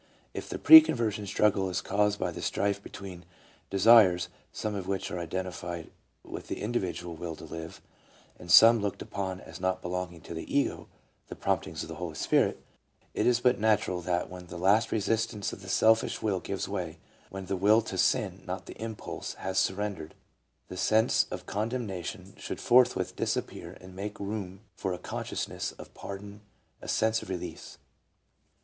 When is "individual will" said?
6.59-7.35